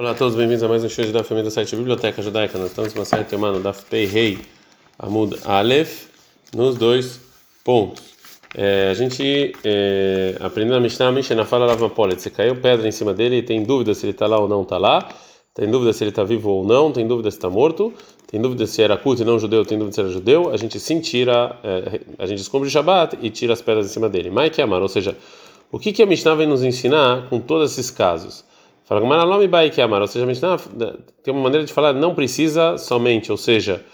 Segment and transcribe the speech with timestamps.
[0.00, 2.56] Olá a todos, bem-vindos a mais um show da família do site Biblioteca Judaica.
[2.56, 4.38] Nós estamos no site Emano da Rei
[4.98, 6.06] Amud Aleph,
[6.54, 7.20] nos dois
[7.62, 8.02] pontos.
[8.56, 12.18] É, a gente é, aprendeu na Mishnah, Mishnah fala Lava Polet.
[12.18, 14.62] Você caiu pedra em cima dele e tem dúvida se ele está lá ou não
[14.62, 15.06] está lá,
[15.52, 17.92] tem dúvida se ele está vivo ou não, tem dúvida se está morto,
[18.26, 20.48] tem dúvida se era culto e não judeu, tem dúvida se era judeu.
[20.48, 23.90] A gente sim tira, é, a gente descobre o Shabbat e tira as pedras em
[23.90, 24.30] cima dele.
[24.30, 25.14] Mike Amar, ou seja,
[25.70, 28.48] o que, que a Mishnah vem nos ensinar com todos esses casos?
[28.90, 30.56] Fala Gamaralome Baik Amar, ou seja, a Mishnah
[31.22, 33.84] tem uma maneira de falar não precisa somente, ou seja,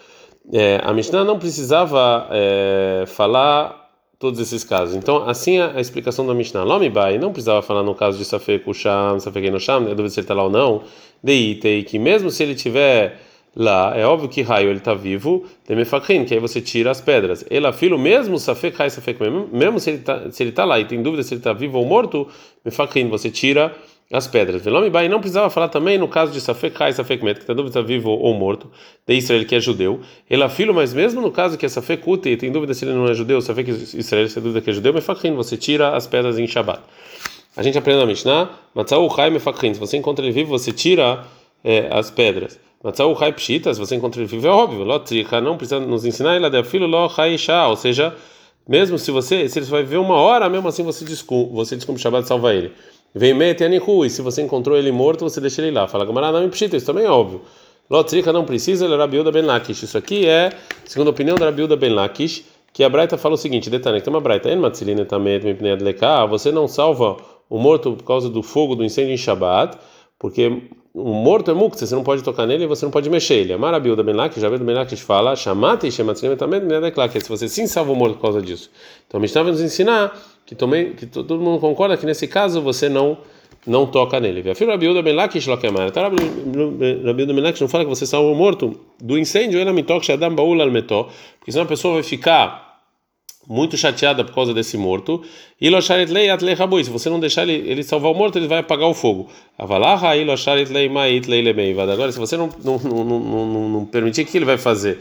[0.51, 4.97] é, a Mishnah não precisava é, falar todos esses casos.
[4.97, 8.25] Então, assim a, a explicação da Mishnah, Lomi Bai, não precisava falar no caso de
[8.25, 10.83] Safek Usham, Safek Enosham, né, dúvida se ele está lá ou não,
[11.23, 13.21] Deitei, que mesmo se ele tiver
[13.55, 17.45] lá, é óbvio que raio ele está vivo, Demefakrin, que aí você tira as pedras.
[17.51, 19.21] Ela filo mesmo Safek Rai Safek,
[19.53, 20.23] mesmo se ele está
[20.55, 22.27] tá lá e tem dúvida se ele está vivo ou morto,
[22.65, 23.96] Mefakrin, você tira as
[24.27, 24.63] pedras.
[24.63, 27.83] Velome não precisava falar também no caso de Safek Hai, Safek Met, que está dúvida
[27.83, 28.71] vivo ou morto,
[29.07, 30.01] de Israel que é judeu.
[30.31, 33.07] Ele é mas mesmo no caso que é Safek Kute, tem dúvida se ele não
[33.07, 36.39] é judeu, Safek Israel, se tem dúvida que é judeu, Mefakhin, você tira as pedras
[36.39, 36.81] em Shabbat.
[37.57, 41.25] A gente aprende na Mishnah, Matzau Hai Mefakhin, se você encontra ele vivo, você tira
[41.65, 42.61] é, as pedras.
[42.85, 46.37] Matzau Hai Pshita, se você encontra ele vivo, é óbvio, Lotrika não precisa nos ensinar,
[46.37, 48.15] ele é filho Lo Hai Shah, ou seja,
[48.69, 52.01] mesmo se você, se ele vai viver uma hora, mesmo assim você desculpa, você desculpa
[52.01, 52.73] Shabbat salva ele.
[53.19, 55.89] Vem Metianihu, e se você encontrou ele morto, você deixa ele lá.
[55.89, 57.41] Fala Gamara, não pshita, isso também é óbvio.
[57.89, 59.85] Lotrika não precisa, ele é Rabiuda Ben Lakish.
[59.85, 60.53] Isso aqui é,
[60.85, 62.45] segundo a opinião da Rabiuda Ben Lakish,
[62.75, 65.41] que a Braita fala o seguinte: detalhe, tem uma Braita, En Matzilina Tamet
[66.29, 67.17] você não salva
[67.49, 69.79] o morto por causa do fogo do incêndio em Shabbat,
[70.19, 73.37] porque o morto é mukta, você não pode tocar nele e você não pode mexer
[73.37, 73.55] ele.
[73.55, 76.61] A Marabilda Ben Lakish, Rabiuda Ben Lakish fala, chamate Shematzilina Tamet
[77.11, 78.71] que se você sim salva o morto por causa disso.
[79.07, 80.13] Então a Mishnah vai nos ensinar
[80.47, 83.19] que também que todo mundo concorda que nesse caso você não
[83.67, 84.49] não toca nele.
[84.49, 85.91] Afirma Rabiuda ben Lakish lokemar.
[85.91, 90.35] Tá Rabiuda Lakish não fala que você salvou morto do incêndio, ela me toca shadam
[90.35, 92.67] baul al metó, porque senão a pessoa vai ficar
[93.49, 95.23] muito chateada por causa desse morto.
[95.61, 95.69] E.
[96.85, 99.29] Se você não deixar ele, ele salvar o morto, ele vai apagar o fogo.
[99.59, 99.99] Agora,
[102.13, 104.99] se você não não, não, não, não, não permitir, o que ele vai fazer?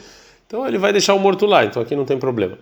[0.48, 1.66] Então ele vai deixar o morto lá.
[1.66, 2.58] Então aqui não tem problema.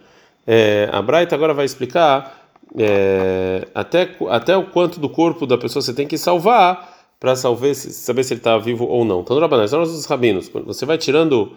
[0.46, 2.43] É, a Braita agora vai explicar
[2.78, 7.74] é, até, até o quanto do corpo da pessoa você tem que salvar para saber,
[7.74, 9.22] se ele está vivo ou não.
[9.22, 10.50] Então, Rabanais, são os rabinos.
[10.66, 11.54] Você vai tirando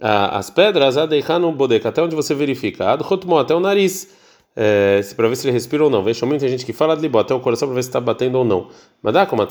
[0.00, 0.96] a, as pedras,
[1.40, 2.92] no bodeca, até onde você verifica.
[2.92, 4.08] Adhotmo, até o nariz,
[4.54, 6.02] é, para ver se ele respira ou não.
[6.02, 8.38] Veja, muita gente que fala de libo, até o coração para ver se está batendo
[8.38, 8.68] ou não.
[9.02, 9.42] Mas dá como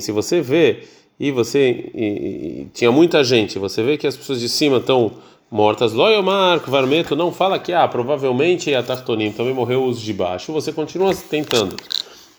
[0.00, 0.82] se você vê
[1.18, 5.12] e você e, e, tinha muita gente, você vê que as pessoas de cima estão
[5.50, 5.92] mortas.
[5.92, 10.52] Loyomar, Varmeto, não fala que, ah, provavelmente a Tartonim também morreu os de baixo.
[10.52, 11.76] Você continua tentando.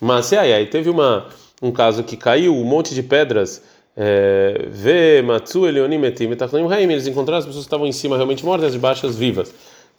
[0.00, 1.26] Mas, aí, aí teve uma,
[1.60, 3.62] um caso que caiu um monte de pedras.
[3.96, 6.90] É, vê, Matsu, Elionim, Etim, Tartonim, Raim.
[6.90, 9.52] Eles encontraram as pessoas que estavam em cima realmente mortas, de baixas vivas.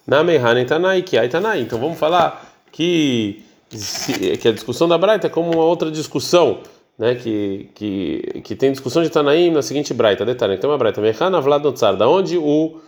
[0.08, 1.62] Na Mehane Tanai, que Tanai.
[1.62, 3.44] Então vamos falar que,
[4.42, 6.60] que a discussão da Braita é como uma outra discussão.
[7.00, 11.02] Né, que, que, que tem discussão de Tanaim na seguinte braita, detalhe, então uma braita,
[11.02, 11.64] Mechana Vlad
[11.98, 12.80] da onde o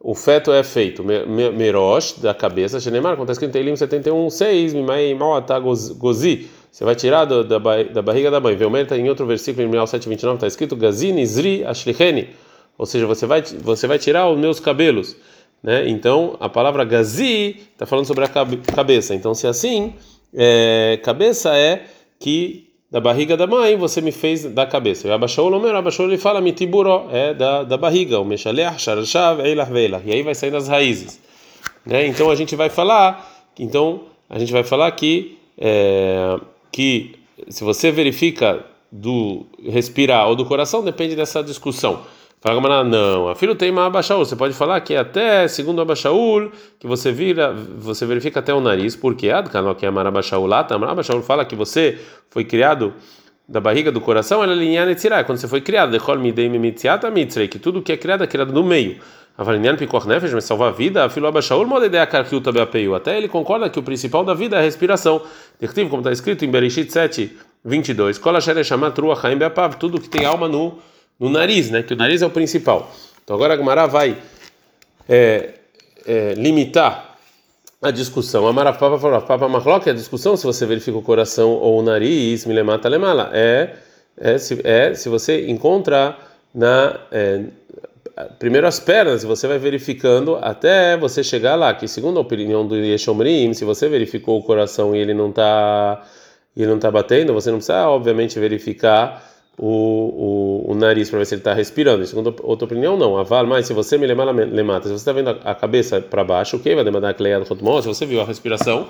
[0.00, 4.74] o feto é feito merosh da cabeça, Shenemar, como está escrito em Elim 71, 6,
[4.74, 8.54] Mimai Maata Gozi, você vai tirar do, da, da barriga da mãe.
[8.54, 12.30] Velmer em outro versículo, em 729, está escrito Gazini Zri Ashlicheni,
[12.76, 15.16] ou seja, você vai, você vai tirar os meus cabelos.
[15.60, 15.88] Né?
[15.88, 19.14] Então, a palavra Gazi está falando sobre a cabeça.
[19.14, 19.94] Então, se assim,
[20.32, 21.86] é, cabeça é
[22.20, 25.06] que da barriga da mãe você me fez da cabeça.
[25.06, 29.64] E abaixou o abaixou ele fala mitiburo, é da, da barriga, o meshalech, sharashav, eilah
[29.64, 30.00] veilah.
[30.04, 31.20] E aí vai sair das raízes.
[31.84, 32.06] Né?
[32.06, 36.38] Então a gente vai falar, então a gente vai falar que é,
[36.72, 37.16] que
[37.48, 42.00] se você verifica do respirar ou do coração depende dessa discussão.
[42.40, 44.24] Fala Gamara, não, a filho tem uma abaixaul.
[44.24, 48.94] Você pode falar que até, segundo abaixaul, que você vira, você verifica até o nariz,
[48.94, 51.98] porque Adkanó que é abaixaul lá, abaixaul fala que você
[52.30, 52.94] foi criado
[53.48, 57.10] da barriga do coração, ela é linha netzirá, quando você foi criado, dechol midei mitziata
[57.10, 58.98] mitzrei, que tudo que é criado é criado no meio.
[59.36, 62.94] Avalinyan pikor nefesh, mas salvar a vida, a filho abaixaul, modedea karkiu tabeapeiu.
[62.94, 65.22] Até ele concorda que o principal da vida é a respiração.
[65.60, 70.00] Dertiv, como está escrito em Bereshit 7, 22, Kol asher eshamat ruach haim beapav, tudo
[70.00, 70.78] que tem alma no
[71.18, 71.82] no nariz, né?
[71.82, 72.90] Que o nariz é o principal.
[73.24, 74.16] Então agora a Gemara vai
[75.08, 75.54] é,
[76.06, 77.18] é, limitar
[77.80, 78.46] a discussão.
[78.46, 82.44] A Marafapa falou, Papa Marlock, a discussão se você verifica o coração ou o nariz,
[82.44, 83.76] me lemata lemala, é,
[84.16, 86.16] é, se, é se você encontra
[86.52, 87.44] na é,
[88.38, 92.76] primeiro as pernas, você vai verificando até você chegar lá, que segundo a opinião do
[92.76, 96.02] Yeshomrim, se você verificou o coração e ele não está
[96.56, 99.27] ele não está batendo, você não precisa obviamente verificar
[99.58, 102.06] o, o, o nariz para ver se ele está respirando.
[102.06, 103.16] Segundo outra opinião, não.
[103.18, 106.60] Aval, mas se você me lemata, se você está vendo a, cabeça para baixo, o
[106.60, 107.14] que vai demandar a
[107.82, 108.86] se você viu a respiração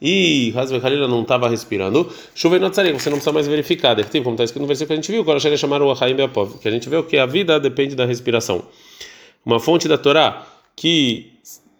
[0.00, 0.78] e Hasbe
[1.08, 2.66] não estava respirando, chovei no
[2.98, 3.94] você não precisa mais verificar.
[3.94, 6.14] Deve como está escrito no versículo que a gente viu, agora chega chamar o Ahaim
[6.14, 8.62] Beapov, que a gente vê que a vida depende da respiração.
[9.44, 10.46] Uma fonte da Torá
[10.76, 11.32] que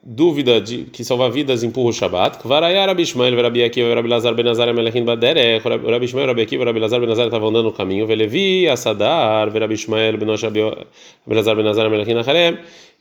[0.02, 2.38] dúvida de que salva vidas empurra o Shabat.
[2.38, 6.64] Kvaraya Rabi Ishmael, Rabi Akiva, Rabi Lazar Ben Azar, Melechin Baderech, Rabi Ishmael, Rabi Akiva,
[6.64, 8.06] Rabi Lazar Ben Azar estavam andando no caminho.
[8.06, 10.60] Velevi, Asadar, Rabi Ishmael, Benosh Rabi
[11.26, 12.16] Lazar Ben Azar, Melechin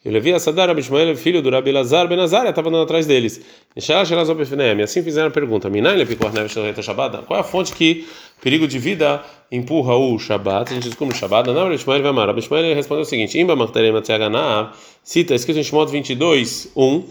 [0.06, 3.42] Levei a Sadar Abishmael, filho do Rabi Lazar Ben Azar, estava andando atrás deles.
[3.76, 8.08] E assim fizeram a pergunta: Qual é a fonte que
[8.42, 10.72] perigo de vida empurra o Shabat?
[10.72, 11.50] A gente descobre o Shabat.
[11.50, 12.30] Não, Abishmael vai amar.
[12.30, 13.38] Abishmael respondeu o seguinte:
[15.04, 17.04] cita, escrito em Shimot 22, 1,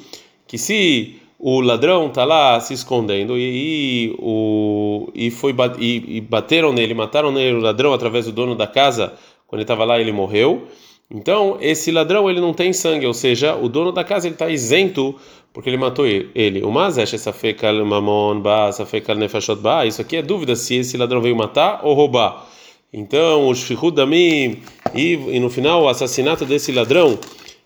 [0.47, 6.21] que se o ladrão está lá se escondendo e, e, o, e, foi, e, e
[6.23, 9.13] bateram nele, mataram nele o ladrão através do dono da casa,
[9.47, 10.67] quando ele estava lá ele morreu.
[11.11, 14.51] Então, esse ladrão ele não tem sangue, ou seja, o dono da casa ele está
[14.51, 15.15] isento
[15.53, 16.63] porque ele matou ele.
[16.63, 19.87] O mazesh essa fecal mamon ba, essa fecal nefashot ba.
[19.87, 22.47] Isso aqui é dúvida se esse ladrão veio matar ou roubar.
[22.93, 24.63] Então, o shfichud damim
[24.95, 27.19] e, e no final o assassinato desse ladrão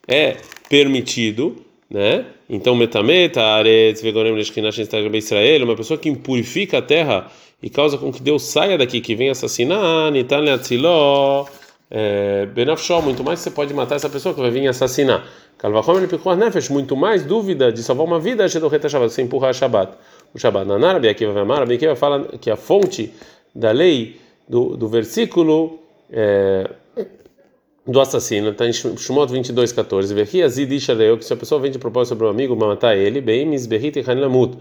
[0.06, 0.36] é
[0.68, 1.56] permitido,
[1.90, 2.26] né?
[2.48, 7.30] Então, metameta aretz vegorem leshkinash Israel, uma pessoa que impurifica a terra
[7.62, 11.46] e causa com que Deus saia daqui, que venha assassinar, nitan leatziló
[11.94, 15.26] é, Benafshó, muito mais você pode matar essa pessoa que vai vir assassinar.
[15.58, 19.50] Kalvachom ele picou nefesh, muito mais dúvida de salvar uma vida, Shedoreta Shabbat, você empurrar
[19.50, 19.92] a Shabbat.
[20.32, 23.12] O Shabbat na Narabi, aqui vai amar, aqui fala que a fonte
[23.54, 24.18] da lei
[24.48, 25.80] do, do versículo
[26.10, 26.70] é,
[27.86, 30.14] do assassino está em Shumot 22, 14.
[30.14, 33.20] Verri Azid Ishaleu, que se a pessoa vem de propósito sobre um amigo, matar ele,
[33.20, 34.56] bem, Misberrit e Hanilamut.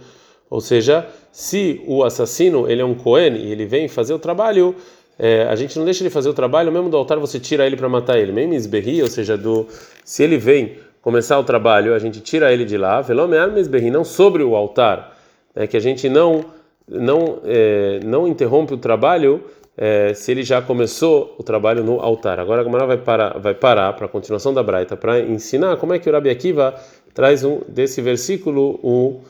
[0.50, 4.76] Ou seja, se o assassino ele é um Cohen e ele vem fazer o trabalho
[5.18, 7.76] é, a gente não deixa ele fazer o trabalho, mesmo do altar você tira ele
[7.76, 8.32] para matar ele.
[8.32, 9.68] Mesmo esberri, ou seja, do
[10.04, 13.04] se ele vem começar o trabalho, a gente tira ele de lá,
[13.92, 15.18] não sobre o altar,
[15.56, 16.46] é que a gente não
[16.88, 19.44] não é, não interrompe o trabalho
[19.78, 22.40] é, se ele já começou o trabalho no altar.
[22.40, 25.94] Agora a Gamara vai parar vai parar para a continuação da Braita para ensinar como
[25.94, 26.76] é que o Rabi Akiva
[27.14, 29.22] traz um desse versículo o,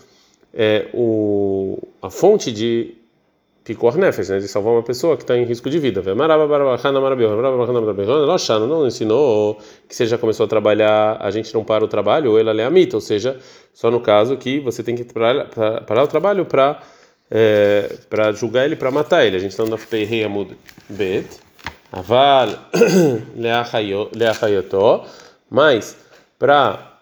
[0.54, 2.96] é, o a fonte de
[3.72, 6.04] Picor nefes, né, de salvar uma pessoa que está em risco de vida.
[8.68, 9.58] Não ensinou
[9.88, 12.70] que você já começou a trabalhar, a gente não para o trabalho, ou ela é
[12.70, 13.40] mita, ou seja,
[13.74, 16.82] só no caso que você tem que parar, o trabalho para
[17.34, 19.38] é, para julgar ele, para matar ele.
[19.38, 19.80] A gente está no
[20.26, 20.58] Amud
[20.90, 21.30] Bet,
[21.94, 22.50] Aval
[24.14, 25.06] Leachayotó,
[25.50, 25.96] mas
[26.38, 26.98] para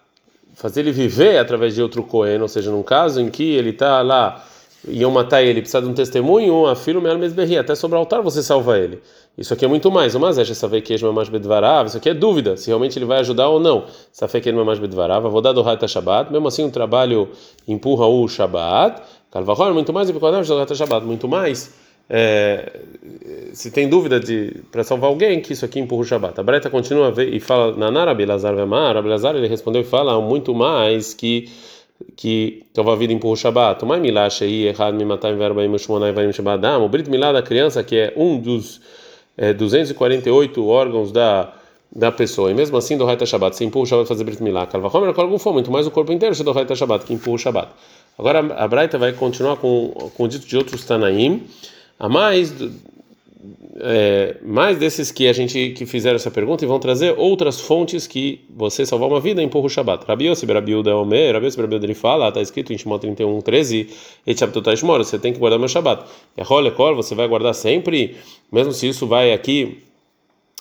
[0.54, 4.02] fazer ele viver através de outro Cohen, ou seja, num caso em que ele está
[4.02, 4.46] lá
[4.88, 8.22] iam matar ele, precisa de um testemunho, a filho mesmo mesberri, até sobre o altar
[8.22, 9.00] você salva ele.
[9.36, 10.14] Isso aqui é muito mais.
[10.14, 13.18] Mas é saber que é mais bedvarav, isso aqui é dúvida, se realmente ele vai
[13.20, 13.84] ajudar ou não.
[14.12, 17.28] Saber que é mais bedvarav, vou dar do Haita Shabbat, mesmo assim o trabalho
[17.66, 19.02] empurra o Shabbat.
[19.30, 21.72] Calvahor, muito mais do que o Shabbat, muito mais.
[22.12, 22.80] É,
[23.52, 26.40] se tem dúvida de para salvar alguém que isso aqui empurra o Shabbat.
[26.40, 30.52] A Breta continua e fala na Narabi Lazar Vemar, Abelazar ele respondeu e fala muito
[30.52, 31.48] mais que
[32.16, 33.80] que tova vida empurra o Shabat.
[33.80, 36.84] Tomai milacha aí, errado me matar em verba em Mushmonai Varim Shabadam.
[36.84, 38.80] O Brit Milá da criança, que é um dos
[39.36, 41.54] é, 248 órgãos da
[41.94, 42.52] da pessoa.
[42.52, 44.64] E mesmo assim, do Haita Shabbat, você empurra o Shabbat fazer Brit Milá.
[44.66, 47.34] Calvachomer, com algum for, muito mais o corpo inteiro, você do Haita Shabbat, que empurra
[47.34, 47.72] o Shabbat.
[48.16, 51.42] Agora a Braita vai continuar com, com o dito de outros Tanaim.
[51.98, 52.52] A mais
[53.76, 58.06] é, mais desses que a gente que fizeram essa pergunta e vão trazer outras fontes
[58.06, 60.04] que você salvar uma vida empurra o Shabat.
[60.06, 63.40] Rabi Yossi, Rabi Uda Omer, Rabi Yossi, Rabi ele fala, está escrito em Shimon 31,
[63.40, 63.88] 13,
[64.26, 66.04] Etchabtotashmor, você tem que guardar meu Shabat.
[66.36, 68.16] E a Rolekor, você vai guardar sempre,
[68.52, 69.82] mesmo se isso vai aqui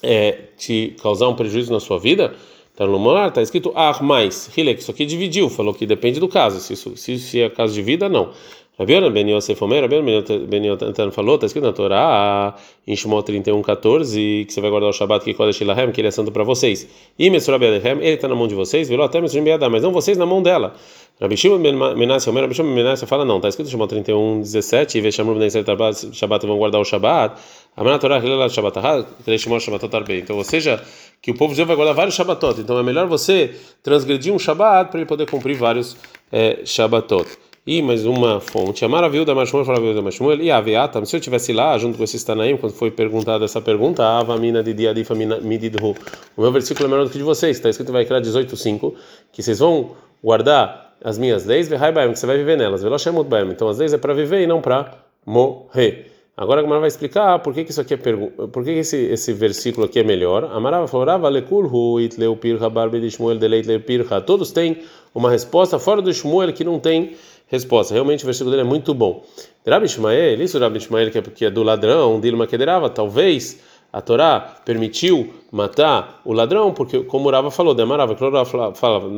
[0.01, 2.33] é, te causar um prejuízo na sua vida.
[2.71, 6.29] Está no morar, está escrito ah, mais, Hilek, isso aqui dividiu, falou que depende do
[6.29, 8.31] caso, se, isso, se, se é caso de vida, não.
[8.79, 12.55] Rabiana Ben Yosef Omer, Rabiana Ben Yotan falou, está escrito na Torá,
[12.87, 16.07] em Shemot 31, 14, que você vai guardar o Shabbat que Kodesh Ilahem, que ele
[16.07, 16.87] é santo para vocês.
[17.19, 20.25] E Mesur ele está na mão de vocês, virou até Mesur mas não vocês na
[20.25, 20.75] mão dela.
[21.19, 21.59] Rabi Shimon
[21.97, 25.47] Menashe Omer, Rabi Shimon fala, não, está escrito em Shemot 31, 17, e Veshamur Ben
[25.47, 25.65] Israel
[26.13, 27.35] Shabbat, vão guardar o Shabbat.
[27.75, 28.79] Amana Torá, Hilel Shabbat,
[29.25, 30.19] Kreshimor Shabbatot Arbei.
[30.19, 30.81] Então, ou seja,
[31.21, 32.61] que o povo Deus vai guardar vários Shabbatot.
[32.61, 35.97] Então, é melhor você transgredir um Shabbat para ele poder cumprir vários
[36.31, 37.27] é, Shabbatot.
[37.71, 38.83] E mais uma fonte.
[38.83, 41.99] A maravilha da Mashmuel, maravilha da Mashmuel, e a Aveata, se eu estivesse lá junto
[41.99, 45.95] com esses Tanaim, quando foi perguntada essa pergunta, Ava mina de Diadifa mididhu.
[46.35, 48.95] O meu versículo é melhor do que de vocês, está escrito vai criar 18:5,
[49.31, 49.91] que vocês vão
[50.23, 52.81] guardar as minhas leis, que você vai viver nelas.
[52.83, 54.91] Então as leis é para viver e não para
[55.23, 56.08] morrer.
[56.39, 58.95] Agora a Gemara vai explicar por que, que isso aqui é por que, que esse,
[58.95, 60.45] esse versículo aqui é melhor.
[60.45, 64.21] Amarava falava lekulhu itleu pirha barbe de pirha.
[64.21, 64.77] Todos têm
[65.13, 67.11] uma resposta fora do Shmuel que não tem
[67.47, 67.93] resposta.
[67.93, 69.21] Realmente o versículo dele é muito bom.
[69.67, 73.59] Rabi Ishmael, isso Rabi Ishmael que é, que é do ladrão, Dilma Kederava, talvez
[73.91, 78.75] a Torá permitiu matar o ladrão, porque, como o Rava falou, demarava, que o Rava
[78.75, 79.09] falava,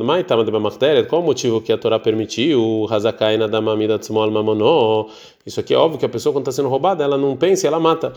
[1.08, 5.08] qual o motivo que a Torá permitiu, Hazakaina da mamida tsmol mamonó,
[5.44, 7.78] isso aqui é óbvio que a pessoa, quando está sendo roubada, ela não pensa ela
[7.78, 8.14] mata.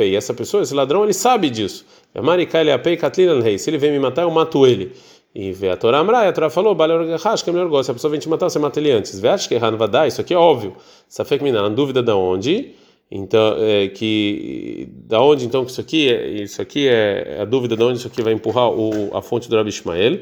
[0.00, 1.84] E essa pessoa, esse ladrão, ele sabe disso.
[3.58, 4.92] Se ele vem me matar, eu mato ele.
[5.34, 7.84] E vê a Torá Amra, a Torá falou, que é melhor gosto.
[7.84, 9.12] Se a pessoa vem te matar, você mata ele antes.
[9.12, 10.74] Isso aqui é óbvio.
[11.06, 12.74] Safek Miná, dúvida de onde?
[13.10, 17.44] Então, é, que da onde então que isso aqui é, isso aqui é, é a
[17.44, 20.20] dúvida de onde isso aqui vai empurrar o, a fonte do Rabi Ishmael.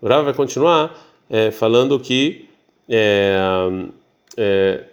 [0.00, 2.46] O Rabi vai continuar é, falando que
[2.88, 3.36] é,
[4.38, 4.84] é,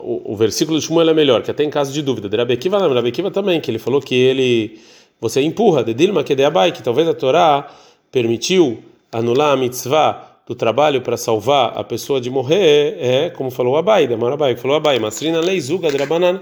[0.00, 2.28] o, o, versículo de Shmuel é melhor, que até em caso de dúvida.
[2.28, 4.80] De Rabi Akiva, não, Rabi Akiva também, que ele falou que ele
[5.20, 7.70] você empurra de Dilma que que talvez a Torá
[8.10, 13.76] permitiu anular a mitzvah do trabalho para salvar a pessoa de morrer, é como falou
[13.76, 16.40] Abai, Demar Abai, falou Abai, Masrina leizuga drabanan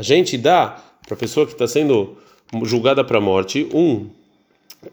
[0.00, 2.16] a gente dá para a pessoa que está sendo
[2.62, 4.06] julgada para a morte um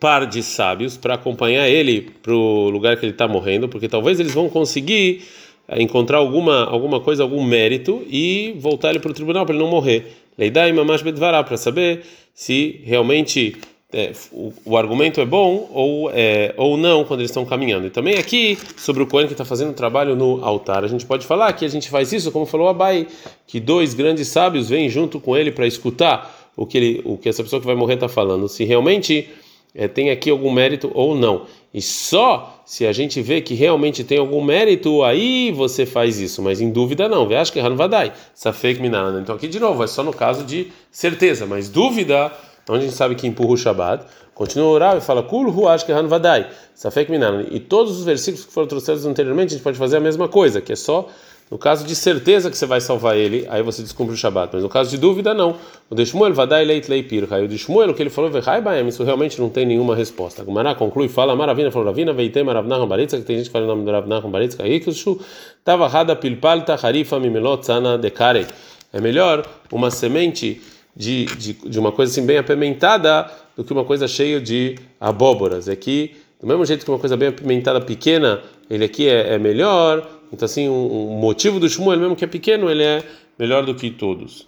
[0.02, 4.20] par de sábios para acompanhar ele para o lugar que ele está morrendo, porque talvez
[4.20, 5.24] eles vão conseguir
[5.66, 9.64] eh, encontrar alguma alguma coisa, algum mérito e voltar ele para o tribunal para ele
[9.64, 10.12] não morrer.
[10.38, 13.56] Leidai mamash bedvará para saber se realmente
[13.94, 17.88] é, o, o, argumento é bom ou, é, ou não quando eles estão caminhando.
[17.88, 21.26] E também aqui, sobre o Cohen que está fazendo trabalho no altar, a gente pode
[21.26, 23.08] falar que a gente faz isso, como falou Abai,
[23.46, 27.30] que dois grandes sábios vêm junto com ele para escutar o que, ele, o que
[27.30, 29.30] essa pessoa que vai morrer está falando, se realmente
[29.74, 31.46] é, tem aqui algum mérito ou não.
[31.74, 36.42] E só se a gente vê que realmente tem algum mérito, aí você faz isso,
[36.42, 37.32] mas em dúvida não.
[37.32, 39.22] Acho que Hanvadai, Safek Minana.
[39.22, 42.34] Então aqui de novo, é só no caso de certeza, mas dúvida
[42.68, 44.04] então, a gente sabe que empurra o Shabbat.
[44.36, 47.46] Continua a orar e fala, Kul Huash Kehan Vadai, Safek Minan.
[47.50, 50.60] E todos os versículos que foram trouxedos anteriormente, a gente pode fazer a mesma coisa,
[50.60, 51.08] que é só
[51.50, 54.50] no caso de certeza que você vai salvar ele, aí você descumpre o Shabat.
[54.52, 55.56] Mas no caso de dúvida, não.
[55.90, 57.26] O de Shmuel, Vadai Leit Leipir.
[57.32, 58.30] Aí o de o que ele falou,
[58.62, 60.44] Baem, isso realmente não tem nenhuma resposta.
[60.44, 63.68] Gumará conclui, fala, Maravina, falou, Ravina, Veitei, Maravnah Baritza, que tem gente que fala o
[63.70, 65.22] nome do Ravnah Baritza, Ikishu,
[65.64, 68.46] Tava Hada Pilpalta, Harifa, Mimelot, Sana, Dekare.
[68.92, 70.62] É melhor uma semente
[70.98, 75.68] de, de, de uma coisa assim bem apimentada do que uma coisa cheia de abóboras.
[75.68, 79.38] É que, do mesmo jeito que uma coisa bem apimentada pequena, ele aqui é, é
[79.38, 80.10] melhor.
[80.34, 83.04] Então, assim, um, um motivo do Shmuel, mesmo que é pequeno, ele é
[83.38, 84.48] melhor do que todos.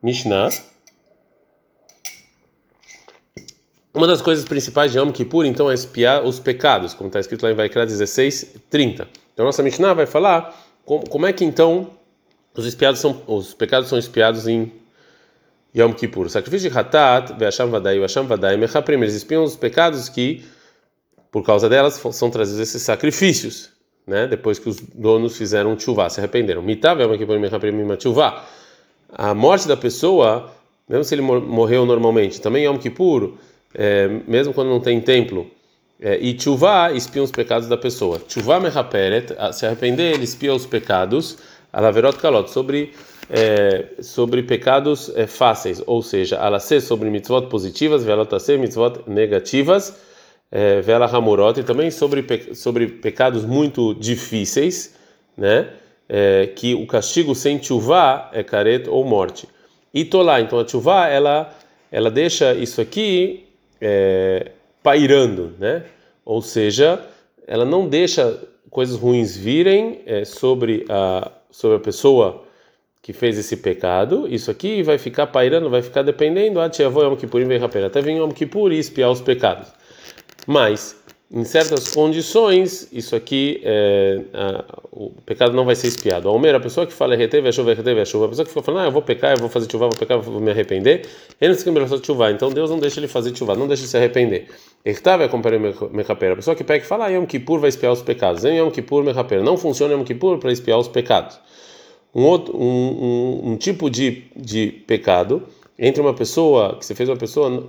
[0.00, 0.48] Mishnah.
[3.92, 7.42] Uma das coisas principais de Yom Kippur, então, é espiar os pecados, como está escrito
[7.42, 9.08] lá em Vaikra 16, 30.
[9.34, 11.90] Então, nossa Mishnah vai falar como, como é que, então,
[12.56, 14.70] os, espiados são, os pecados são espiados em
[15.76, 16.28] Yom Kippur.
[16.28, 20.44] Sacrifício de Hatat, Ve'asham Vadai, Ve'asham Vadai, Mechaprim, eles espiam os pecados que,
[21.30, 23.70] por causa delas, são trazidos esses sacrifícios,
[24.06, 24.26] né?
[24.26, 26.62] Depois que os donos fizeram tchuvá, se arrependeram.
[26.62, 28.44] Mitav, Yom Kippur, Mechaprim, tchuvá.
[29.10, 30.52] A morte da pessoa,
[30.88, 33.34] mesmo se ele morreu normalmente, também Yom Kippur,
[33.74, 35.50] é, mesmo quando não tem templo,
[36.00, 38.20] é, e tchuvá espiam os pecados da pessoa.
[38.20, 41.38] Tchuvá mechaperet, se arrepender, ele espia os pecados,
[41.72, 42.92] alaverot kalot, sobre
[43.30, 49.96] é, sobre pecados é, fáceis, ou seja, alacê sobre mitzvot positivas, velotacê mitzvot negativas,
[50.50, 54.94] é, vela hamurot, e também sobre, sobre pecados muito difíceis,
[55.36, 55.68] né?
[56.10, 59.46] É, que o castigo sem chuvá é caret ou morte.
[59.92, 61.54] E tolá, então a chuvá, ela,
[61.92, 63.44] ela deixa isso aqui
[63.78, 65.84] é, pairando, né?
[66.24, 67.04] Ou seja,
[67.46, 72.44] ela não deixa coisas ruins virem é, sobre, a, sobre a pessoa
[73.02, 76.60] que fez esse pecado, isso aqui vai ficar pairando, vai ficar dependendo,
[77.86, 79.68] até vir Yom Kippur e espiar os pecados.
[80.46, 80.96] Mas,
[81.30, 86.26] em certas condições, isso aqui, é, a, o pecado não vai ser espiado.
[86.26, 88.50] A Omer, a pessoa que fala reteve a chuva, reteve a chuva, a pessoa que
[88.50, 91.06] fica falando, ah, eu vou pecar, eu vou fazer chuva, vou pecar, vou me arrepender,
[91.38, 93.96] ele não se chuva, então Deus não deixa ele fazer chuva, não deixa ele se
[93.98, 94.48] arrepender.
[94.82, 97.92] Ertava é comparar mecaper, a pessoa que pega e fala, ah, Yom Kippur vai espiar
[97.92, 101.38] os pecados, Yom Kippur mecaper, não funciona Yom Kippur para espiar os pecados.
[102.14, 105.42] Um, outro, um, um, um, tipo de, de pecado
[105.78, 107.68] entre uma pessoa que você fez uma pessoa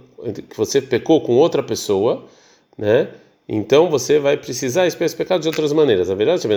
[0.49, 2.23] que você pecou com outra pessoa,
[2.77, 3.09] né?
[3.51, 6.11] Então você vai precisar expiar esse pecado de outras maneiras.
[6.11, 6.47] A verdade é que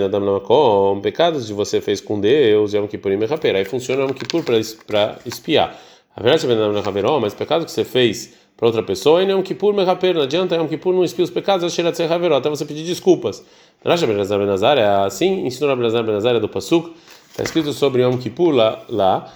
[1.01, 3.55] pecados de você fez com Deus, Yom Kippur e Mechaper.
[3.55, 5.75] Aí funciona Yom Kippur para espiar.
[6.15, 10.13] A verdade é mas pecado que você fez para outra pessoa, e Yom Kippur Mechaper.
[10.13, 11.63] Não adianta Yom Kippur não espiar os pecados,
[12.37, 13.43] até você pedir desculpas.
[13.83, 16.93] Rashi Ben Benazar é assim, ensinou a Ben Benazar do Pasuk
[17.33, 19.33] Está escrito sobre Yom Kippur lá, lá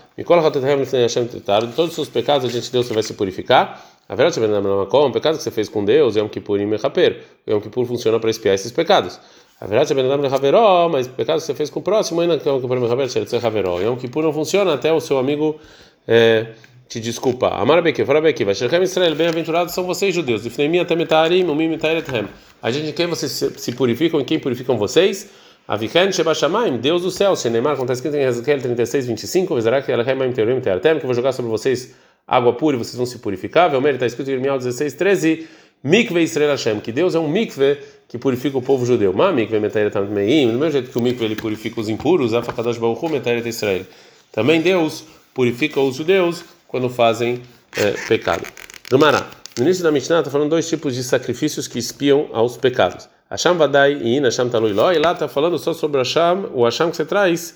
[1.73, 3.83] todos os seus pecados a gente Deus vai se purificar.
[4.09, 7.23] A verdade é o pecado que você fez com Deus, Yom Kippur e Mechaper.
[7.47, 9.19] Yom Kippur funciona para espiar esses pecados.
[9.59, 12.61] A verdade é mas o pecado que você fez com o próximo, ainda que Yom
[12.61, 15.59] Kippur Mechaper, Yom Kippur não funciona até o seu amigo
[16.07, 16.47] é,
[16.87, 17.49] te desculpa.
[17.49, 20.45] Amar Beki, fora Beki, vai Sherchem Israel, bem-aventurados são vocês judeus.
[20.45, 22.27] Ifneimi até metarim, umim metarethem.
[22.61, 25.29] A gente, quem vocês se purificam e quem purificam vocês?
[25.67, 27.35] Aviken Shebashamaim, Deus do céu.
[27.35, 31.13] Shenemar, como está escrito em Ezequiel 36, 25, Vezarak Elahemaim Teorim Teartem, que eu vou
[31.13, 31.93] jogar sobre vocês
[32.27, 33.69] água pura e vocês vão se purificar.
[33.71, 35.47] Velmer, está escrito em Irmial 16, 13,
[35.83, 39.13] Mikve Israel Hashem, que Deus é um mikve que purifica o povo judeu.
[39.13, 42.77] Ma mikve metaretam meim, do mesmo jeito que o mikve ele purifica os impuros, Afakadosh
[42.77, 43.85] Baruch Hu metaret Israel.
[44.31, 47.41] Também Deus purifica os judeus quando fazem
[47.75, 48.43] é, pecado.
[48.91, 49.27] Gumará.
[49.57, 53.07] No início da Mishnah está falando dois tipos de sacrifícios que espiam aos pecados.
[53.29, 54.71] Hasham Vadai e In Hasham Talui.
[54.71, 57.55] E lá está falando só sobre o Hasham, o Hasham que você traz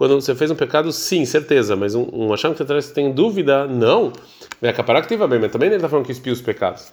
[0.00, 1.76] quando você fez um pecado, sim, certeza.
[1.76, 4.10] Mas um, um Hasham que traz, você tem dúvida, não.
[4.58, 6.90] Vai acaparar que teve bem, mas também ele está falando que espia os pecados.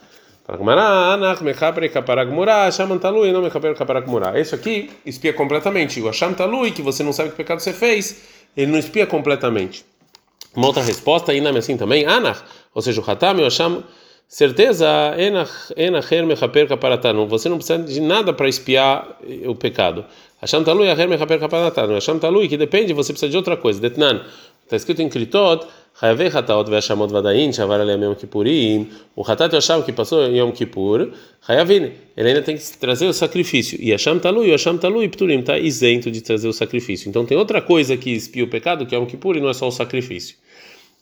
[4.38, 6.02] Esse aqui espia completamente.
[6.02, 8.24] O Hasham Talui, que você não sabe que pecado você fez,
[8.58, 9.86] ele não espia completamente.
[10.54, 12.42] Uma outra resposta, Inam assim também, Anach,
[12.74, 13.86] ou seja, o Hatam o Hasham
[14.30, 14.86] Certeza,
[17.30, 20.04] você não precisa de nada para espiar o pecado.
[20.41, 21.96] Hasham talui, aher mechaper kaparatanu.
[21.96, 23.79] Hasham talui, que depende, você precisa de outra coisa.
[23.79, 24.22] Detnan,
[24.63, 25.65] está escrito em Kritot,
[26.00, 28.88] Hayavei hataot ve'ashamot vadain, shavar alem yom kippurim.
[29.15, 31.10] O hatat o que passou em Yom Kippur,
[31.48, 33.79] Hayavin, ele ainda tem que trazer o sacrifício.
[33.82, 37.10] E Hasham talui, o Hasham talui, pturim, está isento de trazer o sacrifício.
[37.10, 39.53] Então tem outra coisa que espia o pecado, que é Yom Kippur, e não é
[39.56, 40.36] só o sacrifício.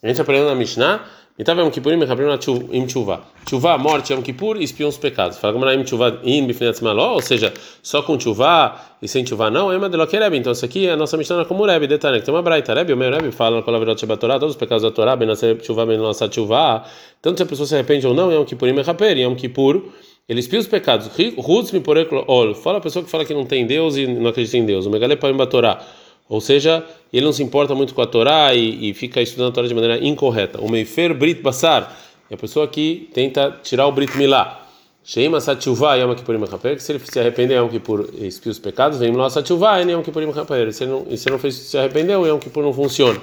[0.01, 1.05] A gente aprendeu na Mishnah,
[1.37, 3.21] então, Yom Kippur, im tshuva.
[3.43, 5.37] Tshuva, morte, Yom Kippur, espiam os pecados.
[5.37, 9.51] Fala como im tshuva in bifnetz maló, ou seja, só com tshuva e sem tshuva
[9.51, 10.37] não, é uma que Rebbe.
[10.37, 12.73] Então, isso aqui é a nossa Mishnah como Rebbe, detalhe, tem uma braita.
[12.73, 15.17] Rebbe, o meu Rebbe fala com a Lavirot Shabbat Torah, todos os pecados da Torá,
[15.17, 16.83] bem nascer tshuva, bem nascer tshuva.
[17.21, 19.83] Tanto se a pessoa se arrepende ou não, Yom Kippur, im echaper, Yom Kippur,
[20.27, 21.11] ele espia os pecados.
[21.37, 22.55] Rutz mi poreklo ol.
[22.55, 24.85] Fala a pessoa que fala que não tem Deus e não acredita em Deus.
[24.85, 25.79] O megale parim Torá.
[26.27, 26.83] Ou seja,
[27.13, 29.73] ele não se importa muito com a Torá e, e fica estudando a Torá de
[29.73, 30.59] maneira incorreta.
[30.59, 31.95] O Meifer Brit Basar
[32.29, 34.65] é a pessoa que tenta tirar o Brit Milá.
[35.03, 39.11] Sheima Satchuvá Yom Kippurim Mechaper, se ele se arrepender Yom Kippur expia os pecados, vem
[39.11, 40.73] lá Satchuvá Yom Kippurim Mechaper.
[40.73, 43.21] Se ele não, se não fez, se arrependeu, Yom Kippur não funciona.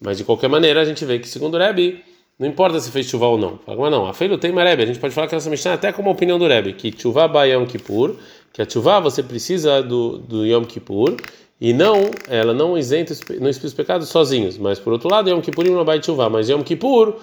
[0.00, 2.02] Mas de qualquer maneira, a gente vê que segundo o Rebbe,
[2.36, 3.58] não importa se fez chuva ou não.
[3.58, 4.82] Fala, mas não, a feira tem Rebbe.
[4.82, 6.92] A gente pode falar que essa Mishnah é até como a opinião do Rebbe, que
[6.98, 8.16] chuva ba Yom Kippur,
[8.52, 11.16] que a chuva você precisa do, do Yom Kippur,
[11.60, 14.56] e não, ela não isenta, não expia os pecados sozinhos.
[14.56, 17.16] Mas por outro lado, Yom Kippurim não vai chuva, mas Yom Kippur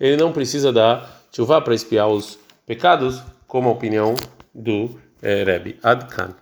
[0.00, 4.14] ele não precisa da chuva para espiar os pecados, como a opinião
[4.52, 4.90] do
[5.22, 6.34] eh, Rebbe Adkan.